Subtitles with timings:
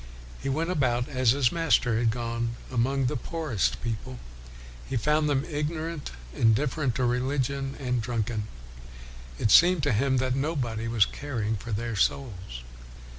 [0.37, 4.17] 1 He went about, as his Master had gone, among the poorest people.
[4.89, 8.47] He found them ignorant, indifferent to reli gion, and drunken.
[9.37, 12.63] It seemed to him that nobody was caring for their souls.